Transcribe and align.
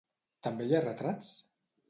També 0.47 0.65
hi 0.69 0.73
ha 0.77 0.81
retrats? 0.87 1.31